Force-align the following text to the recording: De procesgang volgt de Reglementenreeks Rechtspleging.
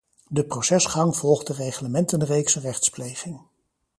De 0.27 0.43
procesgang 0.45 1.15
volgt 1.15 1.47
de 1.47 1.53
Reglementenreeks 1.53 2.55
Rechtspleging. 2.55 3.39